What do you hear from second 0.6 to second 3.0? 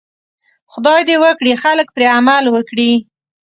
خدای دې وکړي خلک پرې عمل وکړي.